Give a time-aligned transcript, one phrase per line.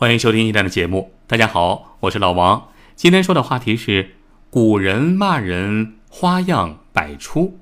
[0.00, 1.12] 欢迎收听一段的节目。
[1.26, 2.68] 大家好，我是老王。
[2.94, 4.10] 今天说的话题是
[4.48, 7.58] 古人骂人花样百出。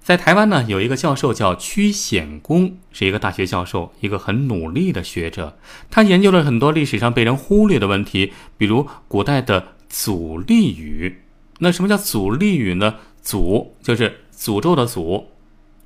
[0.00, 5.56] 在台湾呢，有一个教授叫屈显公，是一个大学教授，一个很努力的学者。
[5.88, 11.22] 他研究了很多历史上被人忽略的问题，比如古代的阻力语。
[11.60, 12.96] 那什么叫阻力语呢？
[13.22, 15.26] 阻就是诅咒的诅，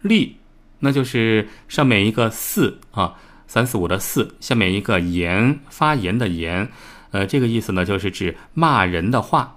[0.00, 0.36] 力
[0.78, 3.16] 那就是上面一个四啊。
[3.48, 6.70] 三四五的四，下面一个言，发言的言，
[7.10, 9.56] 呃，这个意思呢，就是指骂人的话。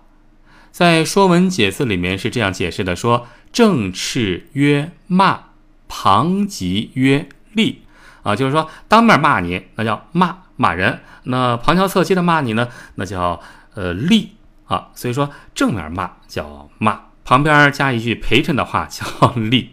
[0.71, 5.41] 在《说文解字》里面是这样解释的：说正斥曰骂，
[5.89, 7.81] 旁及曰厉，
[8.23, 13.41] 啊，就是说当面骂你，那叫骂骂人；那旁敲侧击的骂你呢，那叫
[13.73, 14.31] 呃厉
[14.67, 14.87] 啊。
[14.95, 19.71] 所以说正面骂叫骂，旁边加一句陪衬的话叫厉。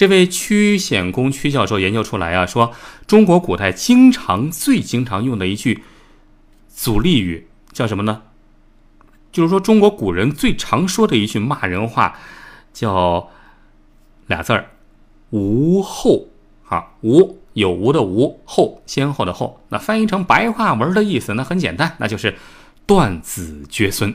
[0.00, 2.72] 这位屈显公屈教授研究出来啊，说
[3.06, 5.84] 中国古代经常最经常用的一句
[6.68, 8.22] 阻力语叫什么呢？
[9.30, 12.16] 就是说中国古人最常说的一句骂人话，
[12.72, 13.28] 叫
[14.26, 14.70] 俩字儿
[15.28, 16.28] “无后”
[16.66, 19.62] 啊，无有无的无，后先后的后。
[19.68, 22.38] 那翻译成白话文的意思，那很简单，那就是
[22.90, 24.12] 断子绝孙。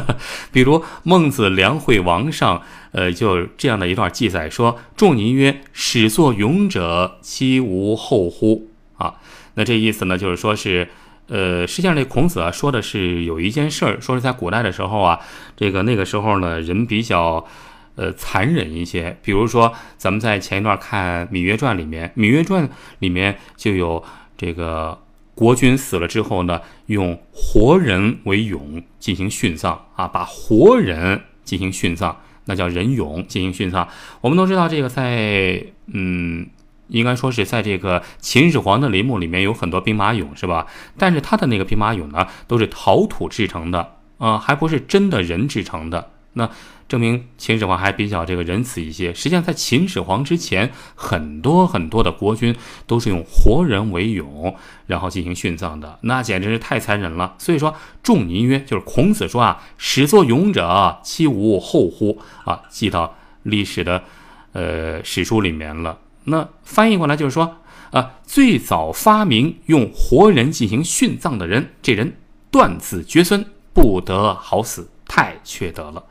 [0.52, 2.60] 比如孟子梁惠王上。
[2.90, 9.16] 呃，就这样的一段记载说：“仲尼曰：‘始作俑者，其无后乎？’啊，
[9.54, 10.88] 那这意思呢，就是说是，
[11.26, 15.20] 呃，实际上这孔子啊说的是有一件事儿，说是在古代的时候啊，
[15.54, 17.44] 这个那个时候呢，人比较，
[17.96, 19.18] 呃，残忍一些。
[19.22, 22.66] 比如说，咱们在前一段看《芈月传》里面，《芈月传》
[23.00, 24.02] 里面就有
[24.38, 24.98] 这个
[25.38, 33.86] 国君死了之后呢，用活人为俑进行殉葬啊，把活人进行殉葬。”那叫人俑进行殉葬。
[34.20, 36.48] 我们都知道，这个在嗯，
[36.88, 40.66] 应该说是在这个秦始皇的陵墓里面有很多兵马俑，是吧？
[40.96, 46.10] 但是他的那个兵马俑呢，都是陶土制成的啊，还不是真的人制成的。
[46.38, 46.48] 那
[46.88, 49.12] 证明秦始皇还比较这个仁慈一些。
[49.12, 52.54] 实际上，在秦始皇之前，很多很多的国君
[52.86, 54.54] 都是用活人为俑，
[54.86, 57.34] 然后进行殉葬的，那简直是太残忍了。
[57.38, 62.22] 所以说，仲尼曰，就是孔子说啊，始作俑者，其无后乎？
[62.44, 64.04] 啊，记到历史的
[64.52, 65.98] 呃史书里面了。
[66.24, 67.56] 那翻译过来就是说，
[67.90, 72.14] 啊，最早发明用活人进行殉葬的人，这人
[72.50, 74.88] 断子绝孙，不得好死。
[75.10, 76.04] 太缺德了，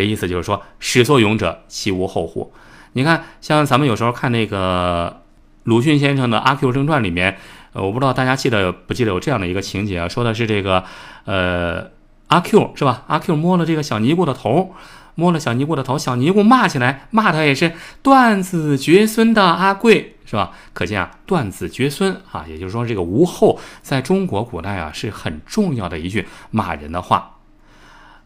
[0.00, 2.50] 这意思就是说，始作俑者，其无后乎？
[2.94, 5.20] 你看，像咱们有时候看那个
[5.64, 7.36] 鲁迅先生的《阿 Q 正传》里面，
[7.74, 10.82] 呃，我不知道大家记得不记得有这样的一个情节啊，说的是这个，
[11.26, 11.90] 呃，
[12.28, 13.04] 阿 Q 是吧？
[13.08, 14.74] 阿 Q 摸了这个小尼姑的头，
[15.16, 20.52] 摸了小尼姑的头，小尼姑骂起来，骂他也是断子绝孙的阿贵，是吧？
[20.72, 27.36] 可见啊，断子绝孙啊，也就是说，这个无后在中国古代啊是很重要的一句骂人的话。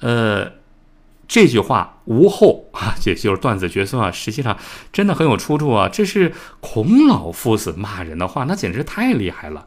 [0.00, 0.50] 呃，
[1.34, 4.08] 这句话无后 啊，这就是断子绝孙啊。
[4.12, 4.56] 实际上
[4.92, 5.88] 真的很有出处啊。
[5.88, 9.66] 这是孔老夫子骂人的话，那简直太厉害了。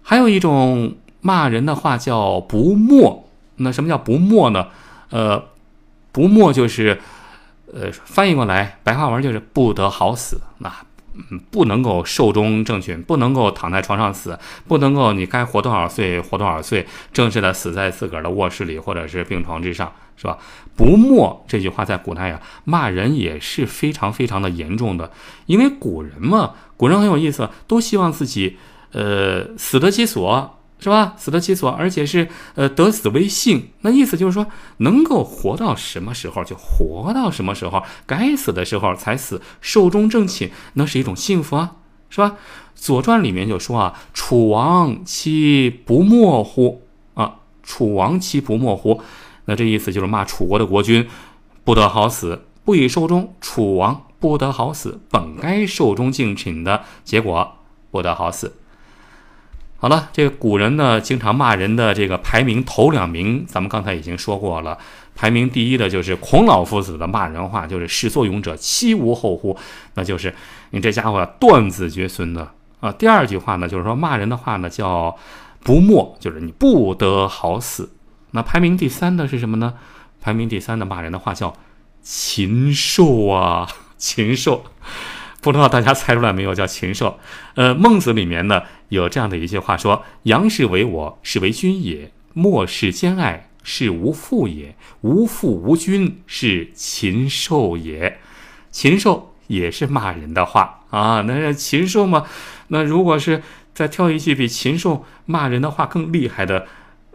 [0.00, 3.28] 还有一种骂人的话叫不默。
[3.56, 4.68] 那什么叫不默呢？
[5.10, 5.44] 呃，
[6.12, 6.98] 不默就是
[7.74, 10.86] 呃，翻译过来白话文就是不得好死啊。
[11.14, 14.38] 嗯不能够寿终正寝，不能够躺在床上死，
[14.68, 20.38] 不能够你该活多少岁活多少岁，正式的死在自个儿的卧室里或者是病床之上，是吧？
[20.76, 25.10] 不墨这句话在古代呀，骂人也是非常非常的严重的，
[25.46, 28.56] 因为古人嘛，古人很有意思，都希望自己
[28.92, 30.59] 呃死得其所。
[30.80, 31.14] 是吧？
[31.18, 33.68] 死得其所，而且是呃得死为幸。
[33.82, 34.46] 那意思就是说，
[34.78, 41.76] 能够活到什么时候就活到什么时候，该死的时候才死，寿终正寝，那是一种幸福啊，
[42.08, 42.30] 是吧？
[42.74, 46.82] 《左传》里面就说啊：“楚王其不默乎？”
[47.14, 49.02] 啊，楚王其不默乎？
[49.44, 51.06] 那这意思就是骂楚国的国君
[51.62, 53.34] 不得好死，不以寿终。
[53.40, 57.56] 楚王不得好死，本该寿终正寝的结果
[57.90, 58.54] 不得好死。
[59.82, 64.76] 好了，这个古人呢，经常骂人的这个排名头两名，咱们刚才已经说过了。
[65.14, 69.56] 排名第一的就是孔老夫子的骂人话，就是“始作俑者，其无后乎”，
[69.96, 70.34] 那就是
[70.72, 72.46] 你这家伙断子绝孙的
[72.80, 72.92] 啊。
[72.92, 75.16] 第二句话呢，就是说骂人的话呢，叫
[75.64, 77.90] “不默”，就是你不得好死。
[78.32, 79.72] 那排名第三的是什么呢？
[80.20, 81.54] 排名第三的骂人的话叫
[82.04, 83.66] “禽兽啊，
[83.96, 84.62] 禽兽”。
[85.40, 86.54] 不知道大家猜出来没有？
[86.54, 87.18] 叫禽兽。
[87.54, 98.18] 呃，孟子里面呢有这样的一句话说：“杨氏为我，是为君也；莫世兼爱，是无父也；无父无君，是禽兽也。”
[98.70, 101.22] 禽兽也是骂人的话啊。
[101.22, 102.26] 那禽兽嘛，
[102.68, 106.66] 那如果是再挑一句比禽兽骂人的话更厉害的，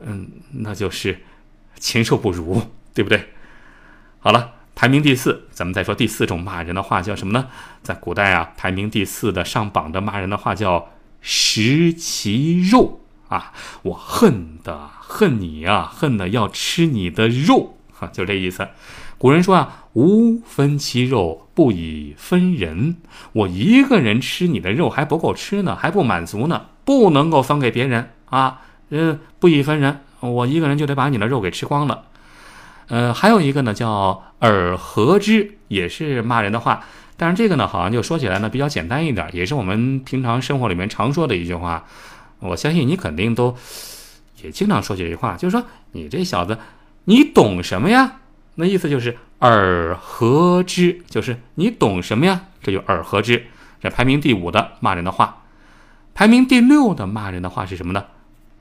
[0.02, 1.20] 嗯，那就是
[1.78, 2.62] 禽兽不如，
[2.94, 3.30] 对不对？
[4.20, 7.48] 好了，排名第四，咱们再说第四种骂人的话叫什么呢？
[7.82, 10.90] 在古代啊，排名第四的上榜的骂人的话叫
[11.22, 13.00] 食其肉
[13.30, 18.68] 啊，我恨的恨你啊，恨的要吃你的肉哈，就这意思。
[19.18, 22.98] 古人说啊，无分其肉，不以分人。
[23.32, 28.60] 我一个人吃你的肉还不够吃呢，还不满足呢，不能够分给别人啊。
[28.90, 32.04] 嗯，不以分人，我一个人就得把你的肉给吃光了。
[32.88, 36.84] 呃，还有一个呢，叫尔和之，也是骂人的话。
[37.18, 41.86] 但是这个呢，好像就说起来呢比较简单一点，也是我们平常生活里面常说的一句话。
[42.40, 43.56] 我相信你肯定都
[44.44, 46.58] 也经常说这句话，就是说你这小子，
[47.06, 48.18] 你懂什么呀？
[48.56, 52.42] 那意思就是尔和之，就是你懂什么呀？
[52.62, 53.46] 这就尔和之。
[53.82, 55.44] 这排名第五的骂人的话，
[56.14, 58.04] 排名第六的骂人的话是什么呢？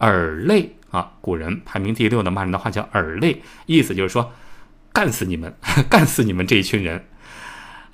[0.05, 0.77] 耳类。
[0.95, 4.33] 啊，古人排名第六的骂人的话叫“耳类”，意思就是说，
[4.93, 5.53] 干死你们，
[5.91, 7.07] 干死你们这一群人。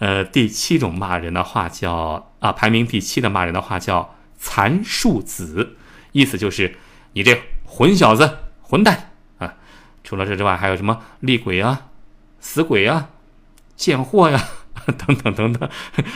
[0.01, 5.77] 呃，第七种骂人的话叫啊，排名第七的骂人的话叫“残树子”，
[6.13, 6.77] 意思就是
[7.15, 9.55] 你这混小子、混蛋啊。
[10.05, 11.87] 除了这之外，还有什么厉鬼啊、
[12.39, 13.09] 死鬼啊、
[13.77, 14.45] 贱货呀
[14.99, 15.71] 等等等等。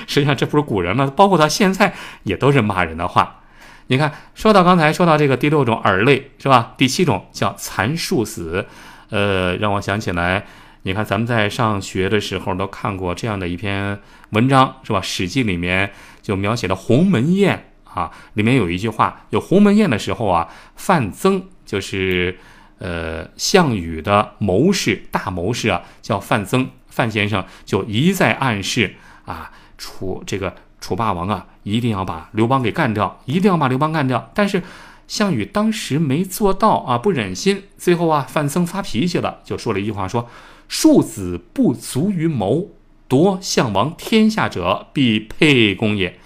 [0.07, 1.95] 实际上，这不是古人了，包括到现在
[2.25, 3.41] 也都是骂人的话。
[3.89, 6.73] 你看，说到刚才说到这个第六种耳类是吧？
[6.79, 8.67] 第七种叫蚕树死，
[9.11, 10.47] 呃，让我想起来，
[10.85, 14.01] 你看咱们在上学的时候都看过这样的一篇
[14.31, 15.01] 文章是吧？
[15.03, 15.93] 《史记》里面
[16.23, 22.39] 就描写了鸿门宴啊，里面有一句话，有鸿门宴的时候啊，范增就是
[22.79, 28.95] 呃项羽的谋士大谋士啊，叫范增，范先生就一再暗示
[29.27, 30.55] 啊，楚这个。
[30.85, 34.31] 楚霸王啊，一定要把刘邦给干掉，一定要把刘邦干掉。
[34.35, 34.63] 但是
[35.09, 37.63] 项羽当时没做到啊，不忍心。
[37.79, 40.29] 最后啊，范增发脾气了，就说了一句话：说
[40.69, 42.69] 庶子不足于谋，
[43.09, 46.19] 夺项王天下者，必沛公也。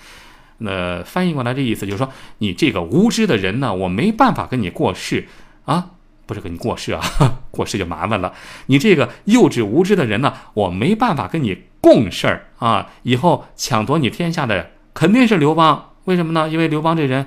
[0.59, 5.29] 那翻译过来这意思就是说，你这个无知的人呢，我没办法跟你过世
[5.67, 5.91] 啊，
[6.27, 7.01] 不是跟你过世啊，
[7.53, 8.35] 过世就麻烦了。
[8.67, 11.68] 你这个幼稚无知的人呢，我没办法跟你。
[11.81, 12.91] 共事儿啊！
[13.03, 16.49] 以后抢夺你天下的肯定是刘邦，为什么呢？
[16.49, 17.27] 因为刘邦这人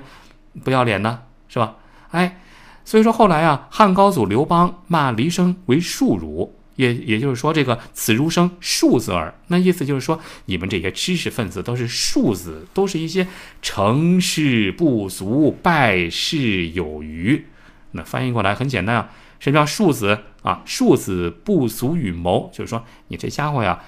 [0.62, 1.76] 不要脸呢，是吧？
[2.10, 2.38] 哎，
[2.84, 9.34] 所以说后来啊，汉高祖刘邦骂黎生为庶儒，也也就是说这个此儒生庶子耳。
[9.46, 13.26] 那意思就是说，你们这些知识分子都是庶子，都是一些
[13.62, 17.46] 成事不足，败事有余。
[17.92, 19.10] 那翻译过来很简单啊，
[19.40, 20.60] 什么叫庶子啊？
[20.66, 23.80] 庶子不足与谋，就是说你这家伙呀。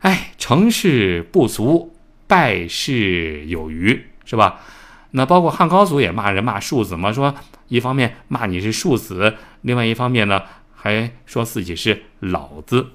[0.00, 1.94] 哎，成事不足，
[2.26, 4.60] 败事有余，是吧？
[5.12, 7.34] 那包括汉高祖也骂人骂庶子嘛，说
[7.68, 10.42] 一方面骂你是庶子，另外一方面呢，
[10.74, 12.88] 还说自己是老子。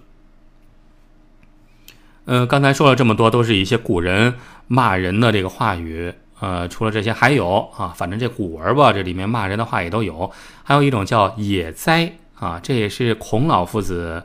[2.25, 4.35] 嗯，刚才说了这么多，都是一些古人
[4.67, 6.13] 骂人的这个话语。
[6.39, 10.31] 呃，除了这些，还有啊，反正这古文吧，这里面骂人的话也都有。
[10.63, 14.23] 还有一种叫野哉啊，这也是孔老夫子。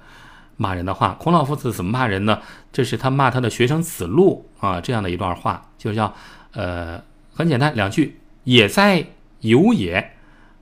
[0.58, 2.43] 骂人的话，孔老夫子怎么骂人呢？
[2.70, 6.12] 这是他骂他的学生子路啊，这样的一段话，就叫
[6.52, 7.02] 呃，
[7.32, 9.06] 很简单两句，也在
[9.40, 10.14] 有也，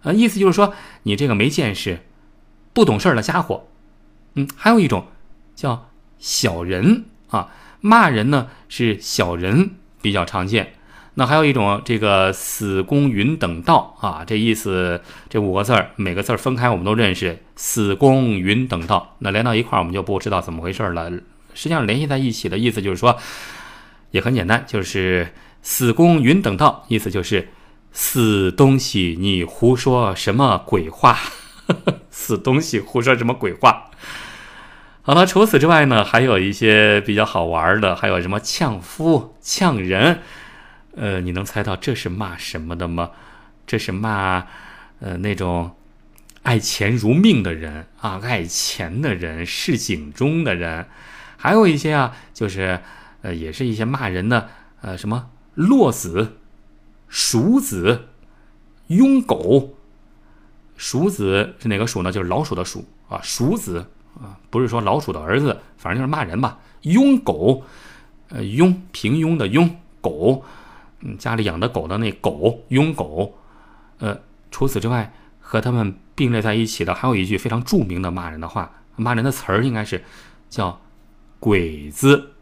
[0.03, 2.01] 呃，意思就是说你这个没见识、
[2.73, 3.67] 不懂事儿的家伙。
[4.35, 5.07] 嗯，还有一种
[5.55, 7.49] 叫小人啊，
[7.81, 9.71] 骂人呢是小人
[10.03, 10.75] 比较常见。
[11.19, 17.39] 那还有一种，这个死公云等道啊，这意思这五个字儿，每个字儿分开我们都认识。
[17.57, 21.11] 死公云等道，那连到一块儿我们就不知道怎么回事了。
[21.55, 23.17] 实际上联系在一起的意思就是说，
[24.11, 25.33] 也很简单，就是
[25.63, 27.49] 死公云等道，意思就是
[27.93, 31.19] 死东西，你胡说什么鬼话？
[32.11, 33.91] 死东西胡说什么鬼话？
[35.01, 40.21] 好了，除此之外呢，还有一些比较好玩的，还有什么呛夫、呛人。
[40.97, 43.11] 呃，你能猜到这是骂什么的吗？
[43.67, 44.47] 这是骂，
[45.01, 45.77] 呃，那种
[46.43, 50.87] 爱钱如命的人啊，爱钱的人，市井中的人，
[51.37, 52.81] 还有一些啊，就是
[53.23, 54.49] 呃，也是一些骂人的，
[54.81, 56.39] 呃，什么落子、
[57.09, 58.09] 鼠子、
[58.89, 59.75] 庸狗。
[60.77, 62.13] 鼠子是哪个鼠呢？
[62.13, 66.59] 就是老鼠的鼠啊，鼠子啊，不是说老鼠的儿子，反正就是骂人吧。
[66.83, 67.65] 庸狗，
[68.29, 70.45] 呃，庸平庸的庸狗。
[71.01, 73.35] 嗯，家里养的狗的那狗，庸狗，
[73.99, 74.19] 呃，
[74.51, 80.03] 除此之外，和他们并列在一起的还有一句非常著名的骂人的话，骂人的词儿应该是
[80.49, 80.81] 叫
[81.39, 82.33] “鬼子”，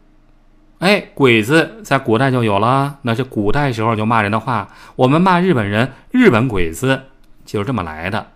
[0.79, 4.69] 哎，鬼子在古代就有了，那是古代时候就骂人的话。
[4.95, 7.03] 我们骂日本人，日本鬼子
[7.43, 8.31] 就是这么来的。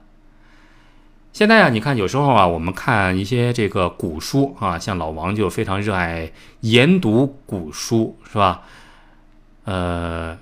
[1.32, 8.64] 现在啊，你看有时候啊，我们看一些这个古书啊，像老王就非常热爱研读古书，是吧？
[9.66, 10.38] 呃，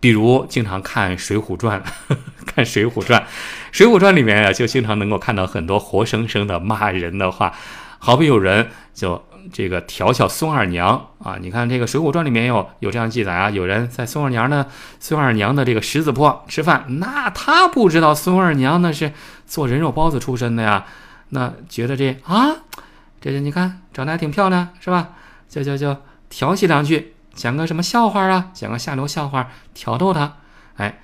[0.00, 1.80] 比如经常看《水浒传》，
[2.46, 3.20] 看《水浒传》，
[3.72, 7.52] 《水浒传》里面啊，就经常能够看到很多活生生的骂人的话，
[7.98, 9.24] 好比有人就。
[9.52, 14.66] 这个调笑孙二娘啊，你看这个《水浒传》里面有有这样记载啊，有人在孙二娘的
[14.98, 19.12] 孙二娘的这个十字坡吃饭，那他不知道孙二娘那是
[19.46, 20.84] 做人肉包子出身的呀，
[21.28, 22.56] 那觉得这啊，
[23.20, 25.10] 这这你看长得还挺漂亮是吧？
[25.48, 25.96] 就就就
[26.28, 30.38] 调戏两句，讲个什么笑话啊，讲个下流笑话挑逗他，
[30.76, 30.98] 哎，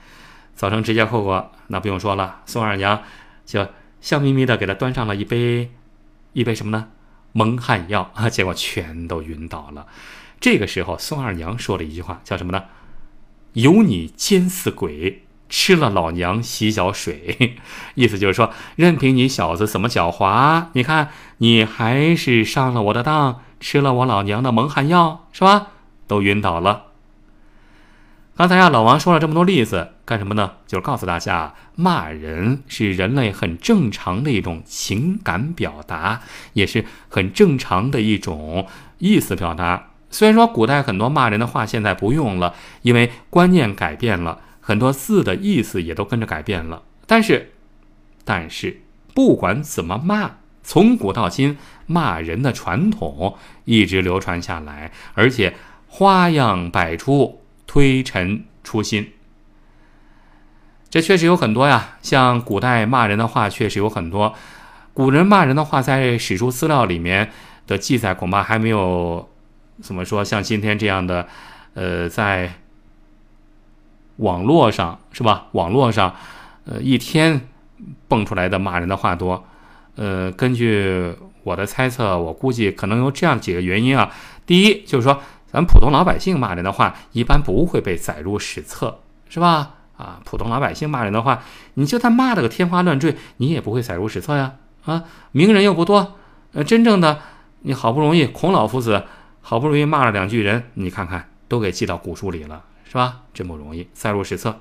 [0.57, 3.03] 造成直接后果，那不用说了，宋二娘
[3.45, 3.69] 就
[4.01, 5.71] 笑眯眯的给他端上了一杯
[6.33, 6.89] 一杯什么呢？
[7.33, 9.87] 蒙汗药啊， 结果全都晕倒了。
[10.41, 12.65] 这个时候，宋二娘说了一句话，叫什么呢？
[13.53, 17.59] 有你奸似鬼，吃了老娘洗脚水。
[17.95, 25.69] 意思就是说，任凭你小子怎么狡猾，你看你还是上了我的当，吃了我老娘的蒙汗药，是吧？
[26.12, 26.88] 都晕倒了。
[28.37, 30.57] 刚才啊，老王说了这么多例子，干什么呢？
[30.66, 36.21] 就是告诉大家，骂人是人类很正常的一种情感表达，
[36.52, 38.66] 也是很正常的一种
[38.99, 39.88] 意思表达。
[40.11, 46.83] 虽然说古代很多骂人的话现在不用了，因为观念改变了，很多字的意思也都跟着改变了。
[47.07, 47.52] 但是，
[48.23, 48.83] 但是
[49.14, 55.54] 不管怎么骂，从古到今，骂人的传统一直流传下来，而且
[55.93, 57.39] 花样百出。
[57.65, 59.13] 推陈出新，
[60.91, 61.97] 这确实有很多呀。
[62.03, 64.35] 像古代骂人的话，确实有很多。
[64.93, 67.31] 古人骂人的话，在史书资料里面
[67.67, 69.27] 的记载，恐怕还没有
[69.81, 71.27] 怎么说像今天这样的，
[71.73, 72.53] 呃，在
[74.17, 75.47] 网络上是吧？
[75.53, 76.15] 网络上，
[76.67, 77.49] 呃，一天
[78.07, 79.43] 蹦出来的骂人的话多。
[79.97, 84.13] 呃，根据我的猜测，我估计可能有这样几个原因啊。
[84.45, 85.23] 第一，就是说。
[85.53, 89.75] 咱普通老百姓骂人的话，一般不会被载入史册，是吧？
[89.99, 91.43] 啊，普通老百姓骂人的话，
[91.75, 94.55] 你就算骂的个天花乱坠，你也不会载入史册呀。
[94.87, 96.15] 啊，名人又不多，
[96.55, 97.21] 呃，真正的
[97.61, 99.05] 你好不容易孔老夫子
[99.43, 103.21] 好不容易骂了两句人，你看看都给记到古书里了，是吧？
[103.35, 104.59] 真不容易载入史册。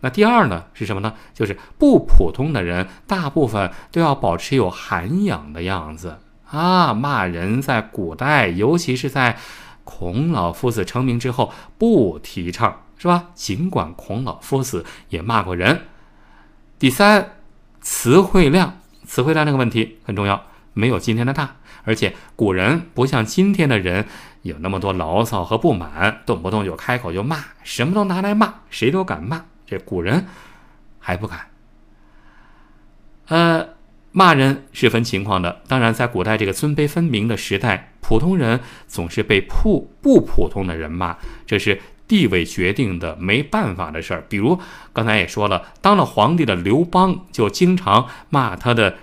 [0.00, 1.12] 那第二呢是什么呢？
[1.34, 6.18] 就是不普通的人，大部分都要保持有涵养的样子
[6.50, 6.92] 啊。
[6.94, 9.36] 骂人在古代，尤其是在。
[9.84, 13.30] 孔老夫子成名之后不提倡，是吧？
[13.34, 15.82] 尽管孔老夫子也骂过人。
[16.78, 17.36] 第三，
[17.80, 21.56] 词汇量，词汇量这个问题很重要，没有今天的大。
[21.84, 24.06] 而且古人不像今天的人
[24.42, 29.44] 有那么多牢骚和不满，动不动就开口就骂，什么都拿来骂，谁都敢骂。
[29.66, 30.26] 这古人
[30.98, 31.46] 还不敢。
[33.28, 33.68] 呃。
[34.14, 41.16] 骂人是分情况的，当然，在古代这个尊卑分明的时代，普通人总是被普不普通的人骂，
[41.46, 44.22] 这是地位决定的，没办法的事儿。
[44.28, 44.60] 比如
[44.92, 48.98] 刚才也说了，当了皇帝的刘邦就经常骂他的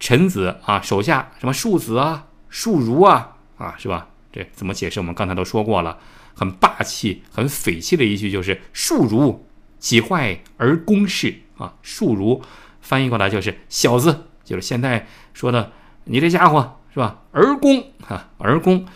[0.00, 4.08] 臣子啊、手下，什么庶子啊、庶儒啊，啊，是吧？
[4.32, 5.00] 这怎么解释？
[5.00, 5.98] 我们刚才都说过了，
[6.34, 9.46] 很霸气、很匪气的一句就是“庶儒
[9.78, 12.40] 几坏而公事”啊，“庶儒”
[12.80, 14.24] 翻译过来就是小子。
[14.44, 15.72] 就是现在说的，
[16.04, 17.18] 你这家伙是吧？
[17.32, 18.86] 儿公啊，儿公，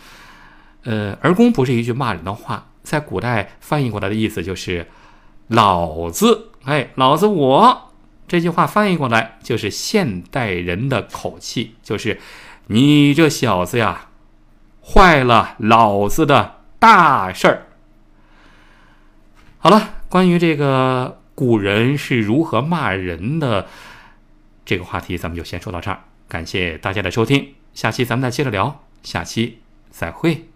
[0.85, 4.87] 呃，儿公不是一句骂人的话，在古代翻译过来的意思就是
[5.49, 7.91] 老子，哎，老子我
[8.27, 12.19] 这句话翻译过来就是现代人的口气，就是
[12.65, 14.07] 你这小子呀，
[14.83, 17.67] 坏了老子的大事儿。
[19.59, 23.67] 好了，关于这个古人是如何骂人的。
[24.65, 29.59] 这个话题咱们就先说到这儿，感谢大家的收听，下期咱们再接着聊，下期
[29.89, 30.50] 再会。